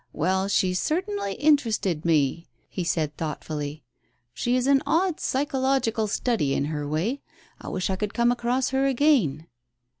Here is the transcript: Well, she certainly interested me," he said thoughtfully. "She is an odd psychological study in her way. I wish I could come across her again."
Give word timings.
Well, 0.13 0.47
she 0.47 0.73
certainly 0.73 1.33
interested 1.33 2.05
me," 2.05 2.47
he 2.67 2.83
said 2.83 3.15
thoughtfully. 3.17 3.83
"She 4.33 4.55
is 4.55 4.65
an 4.65 4.81
odd 4.83 5.19
psychological 5.19 6.07
study 6.07 6.55
in 6.55 6.65
her 6.73 6.87
way. 6.87 7.21
I 7.61 7.67
wish 7.67 7.91
I 7.91 7.95
could 7.97 8.15
come 8.15 8.31
across 8.31 8.69
her 8.69 8.87
again." 8.87 9.45